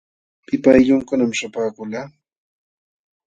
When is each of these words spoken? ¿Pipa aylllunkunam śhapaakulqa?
¿Pipa 0.47 0.69
aylllunkunam 0.71 1.31
śhapaakulqa? 1.37 2.01